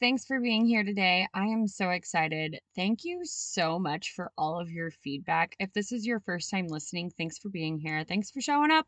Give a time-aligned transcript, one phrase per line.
[0.00, 1.28] thanks for being here today.
[1.34, 2.58] I am so excited.
[2.74, 5.54] Thank you so much for all of your feedback.
[5.60, 8.04] If this is your first time listening, thanks for being here.
[8.04, 8.86] Thanks for showing up.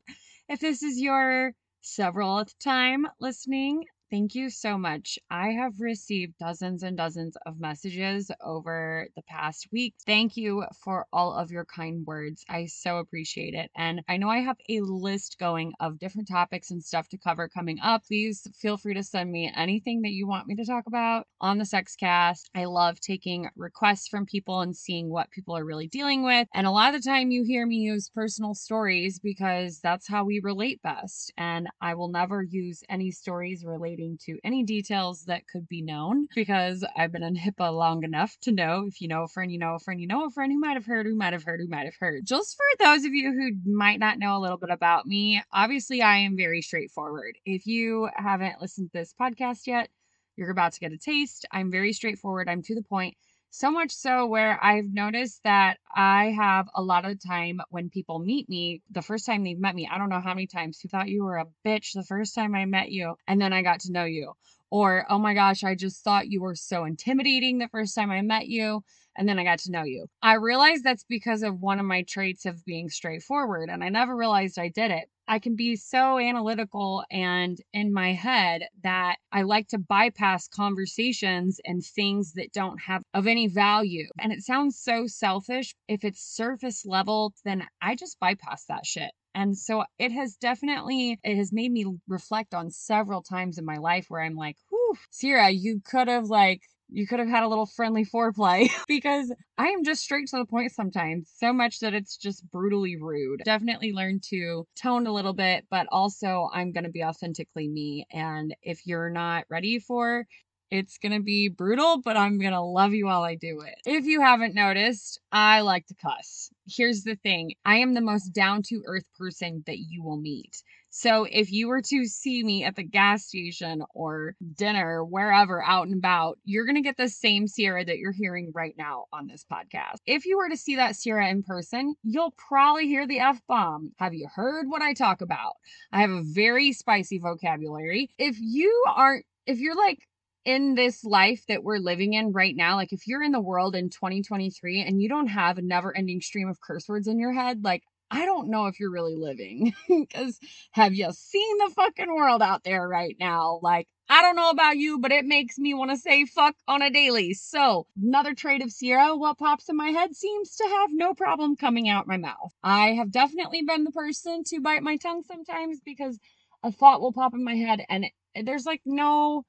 [0.49, 1.53] If this is your
[1.83, 5.19] several time listening, Thank you so much.
[5.31, 9.95] I have received dozens and dozens of messages over the past week.
[10.05, 12.45] Thank you for all of your kind words.
[12.47, 13.71] I so appreciate it.
[13.75, 17.49] And I know I have a list going of different topics and stuff to cover
[17.49, 18.05] coming up.
[18.07, 21.57] Please feel free to send me anything that you want me to talk about on
[21.57, 22.51] the Sexcast.
[22.55, 26.49] I love taking requests from people and seeing what people are really dealing with.
[26.53, 30.27] And a lot of the time, you hear me use personal stories because that's how
[30.27, 31.33] we relate best.
[31.39, 36.27] And I will never use any stories relating to any details that could be known
[36.35, 39.59] because I've been in HIPAA long enough to know if you know a friend, you
[39.59, 41.61] know a friend, you know a friend who might have heard, who might have heard,
[41.61, 42.27] who might have heard.
[42.27, 46.03] Just for those of you who might not know a little bit about me, obviously
[46.03, 47.39] I am very straightforward.
[47.45, 49.89] If you haven't listened to this podcast yet,
[50.37, 51.47] you're about to get a taste.
[51.53, 53.17] I'm very straightforward, I'm to the point.
[53.55, 58.19] So much so where I've noticed that I have a lot of time when people
[58.19, 60.89] meet me, the first time they've met me, I don't know how many times who
[60.89, 63.81] thought you were a bitch the first time I met you, and then I got
[63.81, 64.33] to know you.
[64.73, 68.23] Or, oh my gosh, I just thought you were so intimidating the first time I
[68.23, 68.81] met you,
[69.15, 70.07] and then I got to know you.
[70.23, 74.17] I realized that's because of one of my traits of being straightforward, and I never
[74.17, 75.11] realized I did it.
[75.29, 81.61] I can be so analytical and in my head that I like to bypass conversations
[81.67, 84.09] and things that don't have of any value.
[84.19, 85.75] And it sounds so selfish.
[85.87, 89.11] If it's surface level, then I just bypass that shit.
[89.35, 93.79] And so it has definitely it has made me reflect on several times in my
[93.79, 96.63] life where I'm like, whew, Sierra, you could have like
[96.93, 100.45] you could have had a little friendly foreplay because I am just straight to the
[100.45, 103.41] point sometimes, so much that it's just brutally rude.
[103.45, 108.07] Definitely learn to tone a little bit, but also I'm going to be authentically me.
[108.13, 110.27] And if you're not ready for
[110.73, 113.75] it's to be brutal, but I'm to love you while I do it.
[113.85, 116.49] If you haven't noticed, I like to cuss.
[116.67, 120.63] Here's the thing I am the most down to earth person that you will meet.
[120.89, 125.89] So if you were to see me at the gas station or dinner, wherever out
[125.89, 129.27] and about, you're going to get the same Sierra that you're hearing right now on
[129.27, 129.97] this podcast.
[130.07, 133.93] If you were to see that Sierra in person, you'll probably hear the F bomb.
[133.99, 135.53] Have you heard what I talk about?
[135.93, 138.09] I have a very spicy vocabulary.
[138.17, 139.99] If you aren't, if you're like,
[140.45, 143.75] in this life that we're living in right now, like if you're in the world
[143.75, 147.33] in 2023 and you don't have a never ending stream of curse words in your
[147.33, 147.83] head, like
[148.13, 149.75] I don't know if you're really living.
[149.89, 150.39] Because
[150.73, 153.59] have you seen the fucking world out there right now?
[153.63, 156.83] Like, I don't know about you, but it makes me want to say fuck on
[156.83, 157.33] a daily.
[157.33, 161.57] So, another trait of Sierra, what pops in my head seems to have no problem
[161.57, 162.53] coming out my mouth.
[162.63, 166.19] I have definitely been the person to bite my tongue sometimes because
[166.63, 169.45] a thought will pop in my head and it, there's like no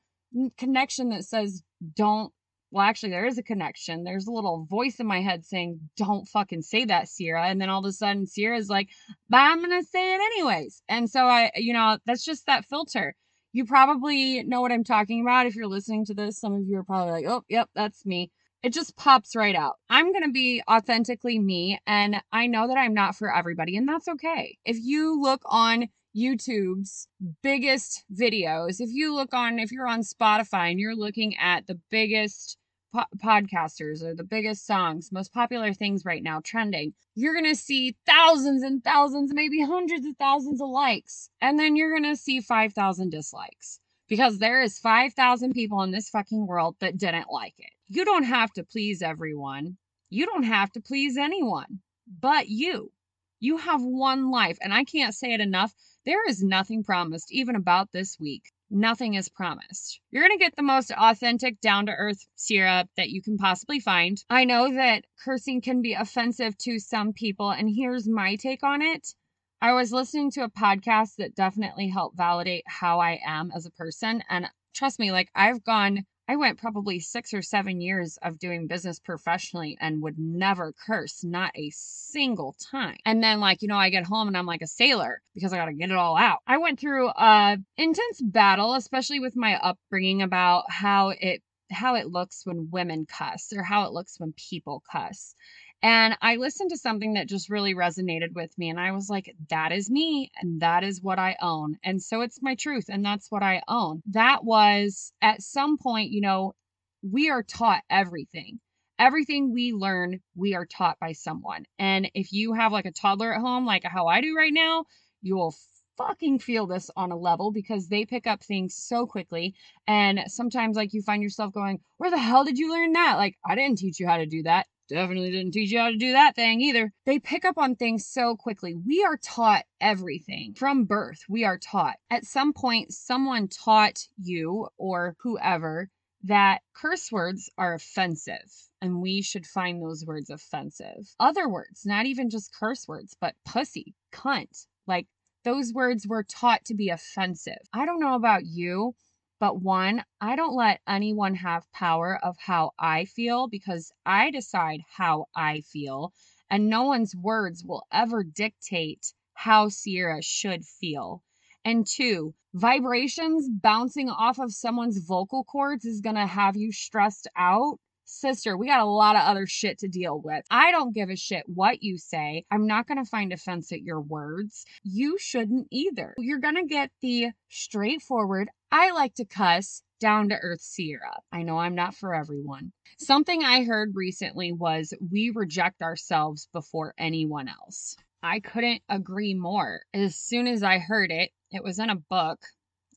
[0.57, 1.63] connection that says
[1.95, 2.33] don't
[2.73, 4.03] well, actually, there is a connection.
[4.03, 7.45] There's a little voice in my head saying, don't fucking say that, Sierra.
[7.45, 8.89] And then all of a sudden, Sierra's like,
[9.29, 10.81] but I'm to say it anyways.
[10.89, 13.13] And so I, you know, that's just that filter.
[13.51, 15.45] You probably know what I'm talking about.
[15.45, 18.31] If you're listening to this, some of you are probably like, oh, yep, that's me.
[18.63, 19.75] It just pops right out.
[19.89, 21.79] I'm going to be authentically me.
[21.85, 24.57] And I know that I'm not for everybody, and that's okay.
[24.63, 27.09] If you look on YouTube's
[27.41, 31.77] biggest videos, if you look on, if you're on Spotify and you're looking at the
[31.91, 32.57] biggest
[32.93, 37.59] po- podcasters or the biggest songs, most popular things right now trending, you're going to
[37.59, 41.29] see thousands and thousands, maybe hundreds of thousands of likes.
[41.41, 46.09] And then you're going to see 5,000 dislikes because there is 5,000 people in this
[46.09, 47.72] fucking world that didn't like it.
[47.87, 49.77] You don't have to please everyone.
[50.09, 51.79] You don't have to please anyone
[52.19, 52.91] but you.
[53.39, 55.73] You have one life, and I can't say it enough.
[56.05, 59.99] There is nothing promised, even about this week nothing is promised.
[60.11, 63.79] You're going to get the most authentic, down to earth Sierra that you can possibly
[63.79, 64.21] find.
[64.29, 68.81] I know that cursing can be offensive to some people, and here's my take on
[68.81, 69.13] it.
[69.61, 73.71] I was listening to a podcast that definitely helped validate how I am as a
[73.71, 74.23] person.
[74.29, 78.67] And trust me, like I've gone I went probably six or seven years of doing
[78.67, 82.95] business professionally and would never curse, not a single time.
[83.05, 85.57] And then, like, you know, I get home and I'm like a sailor because I
[85.57, 86.39] got to get it all out.
[86.47, 91.41] I went through a intense battle, especially with my upbringing about how it
[91.71, 95.35] how it looks when women cuss or how it looks when people cuss.
[95.83, 98.69] And I listened to something that just really resonated with me.
[98.69, 100.31] And I was like, that is me.
[100.41, 101.75] And that is what I own.
[101.83, 102.85] And so it's my truth.
[102.87, 104.01] And that's what I own.
[104.11, 106.53] That was at some point, you know,
[107.01, 108.61] we are taught everything.
[108.97, 111.65] Everything we learn, we are taught by someone.
[111.77, 114.85] And if you have like a toddler at home, like how I do right now,
[115.21, 115.53] you will
[115.97, 119.53] fucking feel this on a level because they pick up things so quickly.
[119.85, 123.17] And sometimes, like, you find yourself going, Where the hell did you learn that?
[123.17, 124.65] Like, I didn't teach you how to do that.
[124.89, 126.91] Definitely didn't teach you how to do that thing either.
[127.05, 128.75] They pick up on things so quickly.
[128.75, 131.23] We are taught everything from birth.
[131.29, 131.95] We are taught.
[132.09, 135.89] At some point, someone taught you or whoever
[136.23, 138.49] that curse words are offensive
[138.81, 141.13] and we should find those words offensive.
[141.19, 145.07] Other words, not even just curse words, but pussy, cunt, like
[145.43, 147.59] those words were taught to be offensive.
[147.73, 148.95] I don't know about you,
[149.39, 154.81] but one, I don't let anyone have power of how I feel because I decide
[154.87, 156.13] how I feel,
[156.49, 161.23] and no one's words will ever dictate how Sierra should feel.
[161.65, 167.27] And two, vibrations bouncing off of someone's vocal cords is going to have you stressed
[167.35, 167.79] out
[168.13, 170.45] sister, we got a lot of other shit to deal with.
[170.49, 172.45] I don't give a shit what you say.
[172.51, 174.65] I'm not going to find offense at your words.
[174.83, 176.13] You shouldn't either.
[176.17, 181.21] You're going to get the straightforward, I like to cuss, down to earth Sierra.
[181.31, 182.73] I know I'm not for everyone.
[182.97, 187.95] Something I heard recently was we reject ourselves before anyone else.
[188.21, 189.81] I couldn't agree more.
[189.93, 192.39] As soon as I heard it, it was in a book.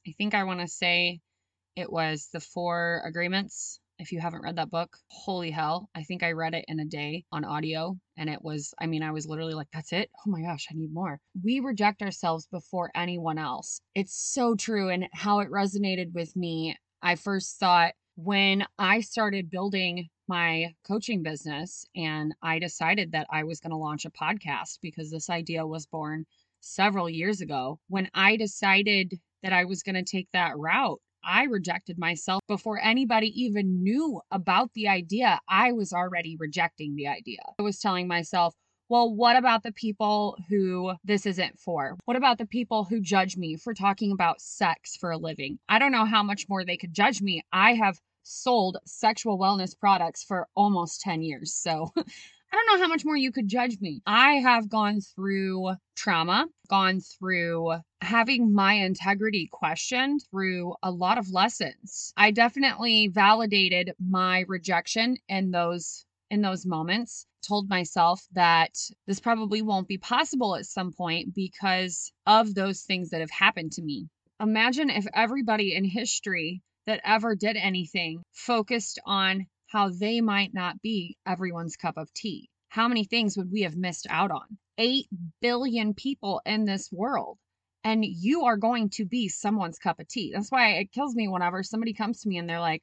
[0.06, 1.20] I think I want to say
[1.76, 5.88] it was The Four Agreements if you haven't read that book, holy hell.
[5.94, 7.96] I think I read it in a day on audio.
[8.16, 10.10] And it was, I mean, I was literally like, that's it?
[10.26, 11.20] Oh my gosh, I need more.
[11.42, 13.80] We reject ourselves before anyone else.
[13.94, 14.88] It's so true.
[14.88, 21.22] And how it resonated with me, I first thought when I started building my coaching
[21.22, 25.66] business and I decided that I was going to launch a podcast because this idea
[25.66, 26.26] was born
[26.60, 27.78] several years ago.
[27.88, 32.80] When I decided that I was going to take that route, I rejected myself before
[32.80, 35.40] anybody even knew about the idea.
[35.48, 37.40] I was already rejecting the idea.
[37.58, 38.54] I was telling myself,
[38.88, 41.96] well, what about the people who this isn't for?
[42.04, 45.58] What about the people who judge me for talking about sex for a living?
[45.68, 47.42] I don't know how much more they could judge me.
[47.52, 51.52] I have sold sexual wellness products for almost 10 years.
[51.52, 52.02] So I
[52.52, 54.02] don't know how much more you could judge me.
[54.06, 57.74] I have gone through trauma, gone through
[58.06, 62.12] having my integrity questioned through a lot of lessons.
[62.16, 68.76] I definitely validated my rejection in those in those moments told myself that
[69.06, 73.72] this probably won't be possible at some point because of those things that have happened
[73.72, 74.08] to me.
[74.40, 80.80] Imagine if everybody in history that ever did anything focused on how they might not
[80.82, 82.48] be everyone's cup of tea.
[82.68, 84.58] How many things would we have missed out on?
[84.78, 85.06] 8
[85.40, 87.38] billion people in this world.
[87.86, 90.32] And you are going to be someone's cup of tea.
[90.34, 92.82] That's why it kills me whenever somebody comes to me and they're like,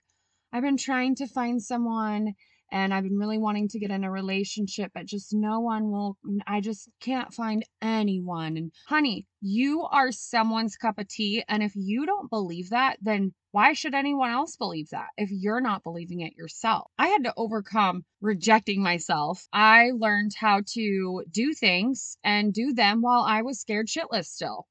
[0.53, 2.35] I've been trying to find someone
[2.71, 6.17] and I've been really wanting to get in a relationship, but just no one will,
[6.47, 8.55] I just can't find anyone.
[8.55, 11.43] And honey, you are someone's cup of tea.
[11.49, 15.59] And if you don't believe that, then why should anyone else believe that if you're
[15.59, 16.89] not believing it yourself?
[16.97, 19.49] I had to overcome rejecting myself.
[19.51, 24.65] I learned how to do things and do them while I was scared shitless still.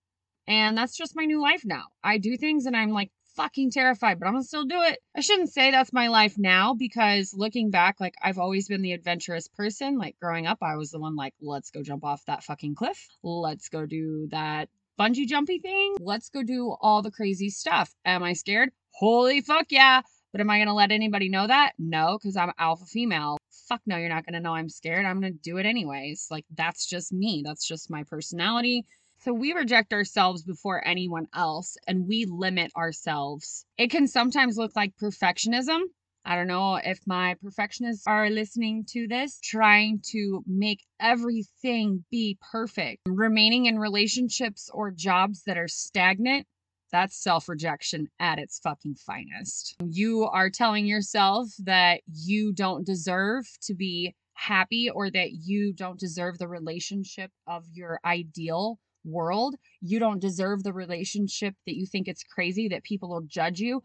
[0.46, 1.84] And that's just my new life now.
[2.02, 4.98] I do things and I'm like, fucking terrified, but I'm gonna still do it.
[5.16, 8.92] I shouldn't say that's my life now because looking back, like I've always been the
[8.92, 9.98] adventurous person.
[9.98, 13.08] Like growing up, I was the one like, let's go jump off that fucking cliff.
[13.22, 14.68] Let's go do that
[14.98, 15.96] bungee jumpy thing.
[16.00, 17.92] Let's go do all the crazy stuff.
[18.04, 18.70] Am I scared?
[18.90, 20.02] Holy fuck yeah.
[20.32, 21.72] But am I gonna let anybody know that?
[21.78, 23.38] No, because I'm alpha female.
[23.68, 25.04] Fuck no, you're not gonna know I'm scared.
[25.04, 26.28] I'm gonna do it anyways.
[26.30, 27.42] Like that's just me.
[27.44, 28.86] That's just my personality.
[29.24, 33.64] So we reject ourselves before anyone else and we limit ourselves.
[33.78, 35.78] It can sometimes look like perfectionism.
[36.24, 42.36] I don't know if my perfectionists are listening to this, trying to make everything be
[42.50, 43.02] perfect.
[43.06, 46.48] Remaining in relationships or jobs that are stagnant,
[46.90, 49.76] that's self rejection at its fucking finest.
[49.84, 56.00] You are telling yourself that you don't deserve to be happy or that you don't
[56.00, 59.56] deserve the relationship of your ideal world.
[59.80, 63.82] You don't deserve the relationship that you think it's crazy that people will judge you.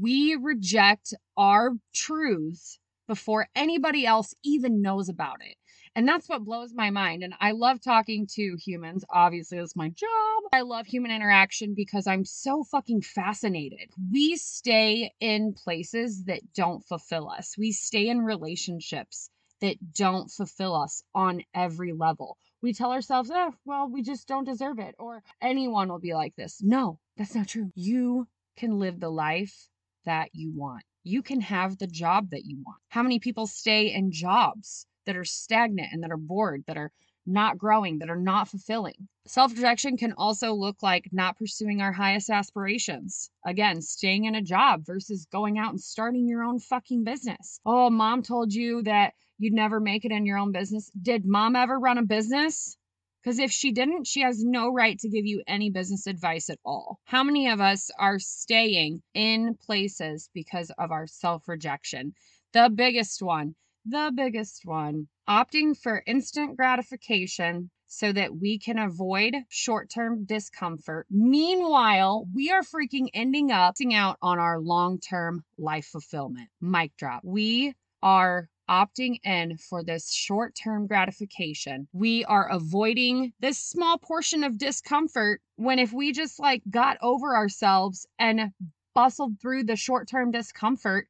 [0.00, 5.56] We reject our truths before anybody else even knows about it.
[5.96, 7.24] And that's what blows my mind.
[7.24, 9.04] And I love talking to humans.
[9.10, 10.42] Obviously, that's my job.
[10.52, 13.90] I love human interaction because I'm so fucking fascinated.
[14.12, 20.74] We stay in places that don't fulfill us, we stay in relationships that don't fulfill
[20.74, 22.38] us on every level.
[22.62, 24.94] We tell ourselves, oh, well, we just don't deserve it.
[24.98, 26.60] Or anyone will be like this.
[26.62, 27.70] No, that's not true.
[27.74, 29.68] You can live the life
[30.04, 30.82] that you want.
[31.02, 32.78] You can have the job that you want.
[32.88, 36.92] How many people stay in jobs that are stagnant and that are bored, that are
[37.26, 39.08] not growing, that are not fulfilling.
[39.26, 43.30] Self rejection can also look like not pursuing our highest aspirations.
[43.44, 47.60] Again, staying in a job versus going out and starting your own fucking business.
[47.64, 50.90] Oh, mom told you that you'd never make it in your own business.
[51.00, 52.76] Did mom ever run a business?
[53.22, 56.58] Because if she didn't, she has no right to give you any business advice at
[56.64, 56.98] all.
[57.04, 62.14] How many of us are staying in places because of our self rejection?
[62.52, 63.54] The biggest one
[63.86, 71.06] the biggest one opting for instant gratification so that we can avoid short term discomfort.
[71.10, 76.48] Meanwhile, we are freaking ending up out on our long term life fulfillment.
[76.60, 77.22] Mic drop.
[77.24, 81.88] We are opting in for this short term gratification.
[81.92, 87.34] We are avoiding this small portion of discomfort when if we just like got over
[87.34, 88.52] ourselves and
[88.94, 91.08] bustled through the short term discomfort,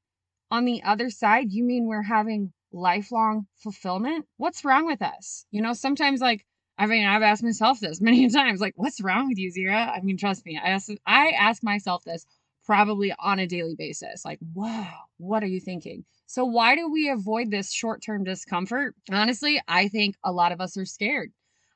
[0.51, 4.27] on the other side, you mean we're having lifelong fulfillment?
[4.37, 5.47] What's wrong with us?
[5.51, 6.45] You know, sometimes like
[6.79, 9.93] I mean, I've asked myself this many times, like, what's wrong with you, Sierra?
[9.95, 12.27] I mean, trust me, I ask I ask myself this
[12.65, 14.25] probably on a daily basis.
[14.25, 16.05] Like, wow, what are you thinking?
[16.27, 18.95] So why do we avoid this short-term discomfort?
[19.11, 21.33] Honestly, I think a lot of us are scared.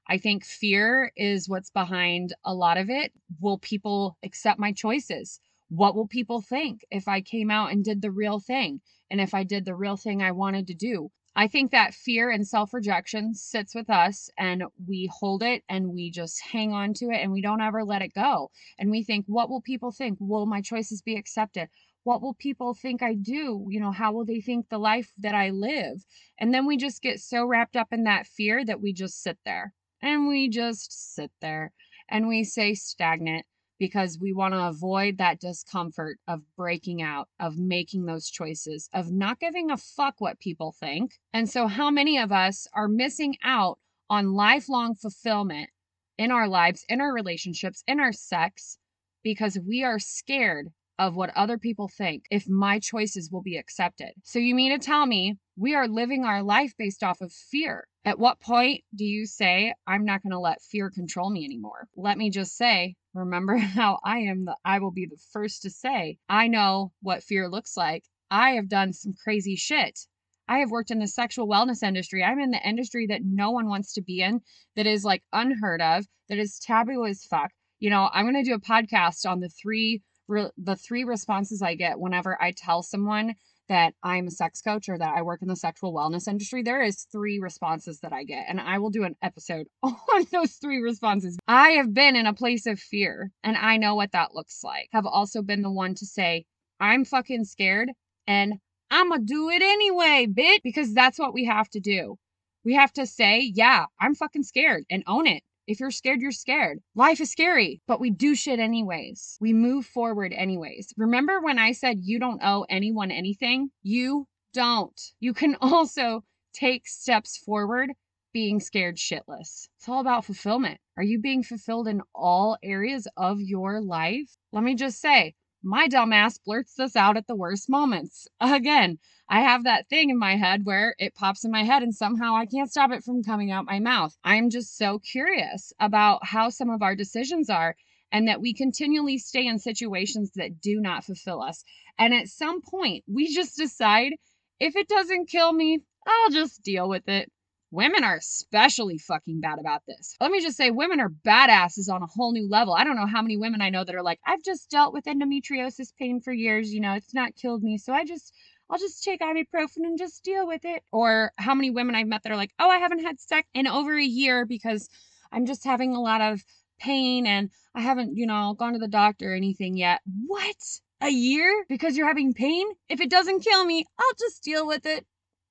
[0.09, 3.13] I think fear is what's behind a lot of it.
[3.41, 5.41] Will people accept my choices?
[5.77, 8.81] What will people think if I came out and did the real thing?
[9.11, 11.11] And if I did the real thing I wanted to do?
[11.35, 15.93] I think that fear and self rejection sits with us and we hold it and
[15.93, 18.53] we just hang on to it and we don't ever let it go.
[18.79, 20.17] And we think, what will people think?
[20.21, 21.69] Will my choices be accepted?
[22.05, 23.67] What will people think I do?
[23.69, 26.05] You know, how will they think the life that I live?
[26.39, 29.39] And then we just get so wrapped up in that fear that we just sit
[29.45, 31.73] there and we just sit there
[32.09, 33.45] and we say stagnant
[33.79, 39.11] because we want to avoid that discomfort of breaking out, of making those choices, of
[39.11, 41.13] not giving a fuck what people think.
[41.33, 43.79] And so, how many of us are missing out
[44.09, 45.71] on lifelong fulfillment
[46.19, 48.79] in our lives, in our relationships, in our sex,
[49.23, 54.13] because we are scared of what other people think if my choices will be accepted.
[54.23, 57.89] So, you mean to tell me we are living our life based off of fear?
[58.05, 61.89] At what point do you say, I'm not going to let fear control me anymore?
[61.97, 65.71] Let me just say, remember how I am the, I will be the first to
[65.71, 68.05] say, I know what fear looks like.
[68.31, 70.01] I have done some crazy shit.
[70.49, 72.23] I have worked in the sexual wellness industry.
[72.23, 74.43] I'm in the industry that no one wants to be in,
[74.77, 77.51] that is like unheard of, that is taboo as fuck.
[77.79, 81.63] You know, I'm going to do a podcast on the three re- the three responses
[81.63, 83.35] I get whenever I tell someone
[83.69, 86.83] that I'm a sex coach or that I work in the sexual wellness industry, there
[86.83, 88.47] is three responses that I get.
[88.49, 91.39] And I will do an episode on those three responses.
[91.49, 94.89] I have been in a place of fear and I know what that looks like.
[94.93, 96.45] Have also been the one to say,
[96.81, 97.91] I'm fucking scared
[98.27, 98.55] and
[98.91, 102.17] I'm gonna do it anyway, bitch, because that's what we have to do.
[102.65, 105.43] We have to say, yeah, I'm fucking scared and own it.
[105.67, 106.81] If you're scared, you're scared.
[106.95, 109.39] Life is scary, but we do shit anyways.
[109.41, 110.93] We move forward anyways.
[110.97, 113.71] Remember when I said you don't owe anyone anything?
[113.83, 115.01] You don't.
[115.21, 117.91] You can also take steps forward
[118.35, 119.69] being scared shitless.
[119.79, 120.81] It's all about fulfillment.
[120.97, 124.37] Are you being fulfilled in all areas of your life?
[124.53, 128.29] Let me just say, my dumbass blurts this out at the worst moments.
[128.41, 131.95] Again, I have that thing in my head where it pops in my head and
[131.95, 134.15] somehow I can't stop it from coming out my mouth.
[134.23, 137.77] I'm just so curious about how some of our decisions are
[138.13, 141.65] and that we continually stay in situations that do not fulfill us.
[141.99, 144.13] And at some point, we just decide
[144.61, 147.33] if it doesn't kill me, I'll just deal with it.
[147.75, 150.15] Women are especially fucking bad about this.
[150.21, 152.73] Let me just say, women are badasses on a whole new level.
[152.73, 155.07] I don't know how many women I know that are like, I've just dealt with
[155.07, 156.73] endometriosis pain for years.
[156.73, 157.77] You know, it's not killed me.
[157.79, 158.33] So I just,
[158.71, 160.85] I'll just take ibuprofen and just deal with it.
[160.93, 163.67] Or how many women I've met that are like, oh, I haven't had sex in
[163.67, 164.89] over a year because
[165.33, 166.45] I'm just having a lot of
[166.79, 170.01] pain and I haven't, you know, gone to the doctor or anything yet.
[170.29, 170.79] What?
[171.01, 171.65] A year?
[171.69, 172.69] Because you're having pain?
[172.89, 175.05] If it doesn't kill me, I'll just deal with it.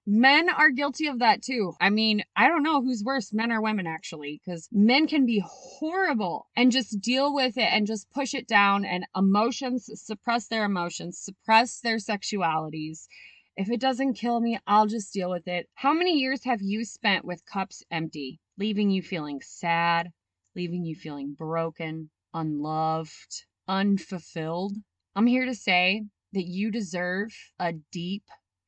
[0.06, 1.76] Men are guilty of that too.
[1.80, 5.42] I mean, I don't know who's worse, men or women, actually, because men can be
[5.46, 10.66] horrible and just deal with it and just push it down and emotions, suppress their
[10.66, 13.08] emotions, suppress their sexualities.
[13.56, 15.70] If it doesn't kill me, I'll just deal with it.
[15.76, 20.12] How many years have you spent with cups empty, leaving you feeling sad,
[20.54, 24.74] leaving you feeling broken, unloved, unfulfilled?
[25.16, 28.24] I'm here to say that you deserve a deep,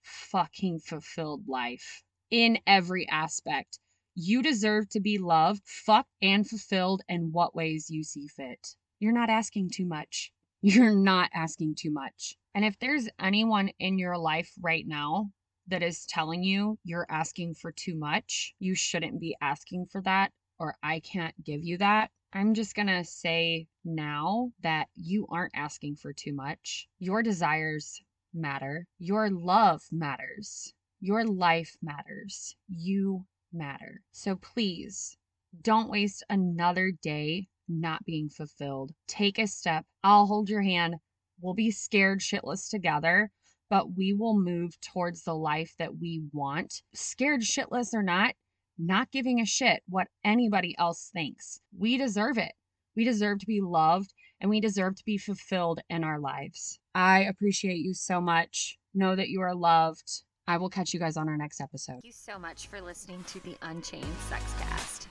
[0.05, 3.79] fucking fulfilled life in every aspect.
[4.15, 8.75] You deserve to be loved, fucked, and fulfilled in what ways you see fit.
[9.00, 10.31] You're not asking too much.
[10.62, 12.35] You're not asking too much.
[12.55, 15.31] And if there's anyone in your life right now
[15.67, 20.31] that is telling you you're asking for too much, you shouldn't be asking for that,
[20.57, 25.55] or I can't give you that, I'm just going to say now that you aren't
[25.55, 26.88] asking for too much.
[27.00, 28.01] Your desires
[28.35, 28.85] matter.
[28.99, 30.73] Your love matters.
[30.99, 32.55] Your life matters.
[32.67, 34.01] You matter.
[34.11, 35.17] So please
[35.61, 38.91] don't waste another day not being fulfilled.
[39.07, 39.85] Take a step.
[40.03, 40.95] I'll hold your hand.
[41.41, 43.31] We'll be scared shitless together,
[43.69, 46.81] but we will move towards the life that we want.
[46.93, 48.35] Scared shitless or not,
[48.77, 51.59] not giving a shit what anybody else thinks.
[51.77, 52.53] We deserve it.
[52.95, 56.79] We deserve to be loved and we deserve to be fulfilled in our lives.
[56.93, 58.77] I appreciate you so much.
[58.93, 60.23] Know that you are loved.
[60.47, 61.93] I will catch you guys on our next episode.
[61.93, 64.94] Thank you so much for listening to the Unchained Sexcast.